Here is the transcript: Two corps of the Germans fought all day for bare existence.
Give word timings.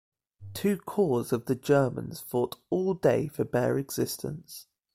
Two 0.55 0.77
corps 0.77 1.31
of 1.31 1.45
the 1.45 1.53
Germans 1.53 2.21
fought 2.21 2.55
all 2.71 2.95
day 2.95 3.27
for 3.27 3.43
bare 3.43 3.77
existence. 3.77 4.65